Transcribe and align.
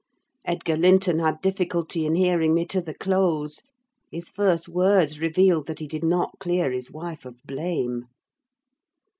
Edgar 0.45 0.77
Linton 0.77 1.19
had 1.19 1.41
difficulty 1.41 2.07
in 2.07 2.15
hearing 2.15 2.55
me 2.55 2.65
to 2.65 2.81
the 2.81 2.95
close. 2.95 3.61
His 4.09 4.29
first 4.31 4.67
words 4.67 5.19
revealed 5.19 5.67
that 5.67 5.77
he 5.77 5.87
did 5.87 6.03
not 6.03 6.39
clear 6.39 6.71
his 6.71 6.91
wife 6.91 7.23
of 7.23 7.43
blame. 7.43 8.05